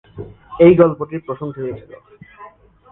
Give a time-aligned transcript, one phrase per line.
[0.59, 1.91] এই গল্পটি প্রশংসিত হয়েছিল।